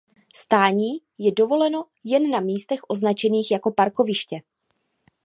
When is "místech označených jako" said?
2.39-3.71